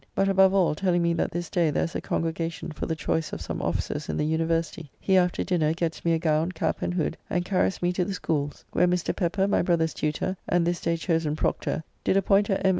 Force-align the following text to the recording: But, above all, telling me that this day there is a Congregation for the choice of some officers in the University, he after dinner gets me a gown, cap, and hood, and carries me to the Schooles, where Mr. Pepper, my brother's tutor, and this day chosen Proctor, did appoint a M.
But, 0.15 0.27
above 0.27 0.51
all, 0.55 0.73
telling 0.73 1.03
me 1.03 1.13
that 1.13 1.29
this 1.29 1.47
day 1.47 1.69
there 1.69 1.83
is 1.83 1.93
a 1.93 2.01
Congregation 2.01 2.71
for 2.71 2.87
the 2.87 2.95
choice 2.95 3.33
of 3.33 3.39
some 3.39 3.61
officers 3.61 4.09
in 4.09 4.17
the 4.17 4.25
University, 4.25 4.89
he 4.99 5.15
after 5.15 5.43
dinner 5.43 5.73
gets 5.73 6.03
me 6.03 6.13
a 6.13 6.17
gown, 6.17 6.53
cap, 6.53 6.81
and 6.81 6.95
hood, 6.95 7.17
and 7.29 7.45
carries 7.45 7.83
me 7.83 7.93
to 7.93 8.03
the 8.03 8.13
Schooles, 8.19 8.63
where 8.71 8.87
Mr. 8.87 9.15
Pepper, 9.15 9.47
my 9.47 9.61
brother's 9.61 9.93
tutor, 9.93 10.37
and 10.49 10.65
this 10.65 10.81
day 10.81 10.97
chosen 10.97 11.35
Proctor, 11.35 11.83
did 12.03 12.17
appoint 12.17 12.49
a 12.49 12.59
M. 12.65 12.69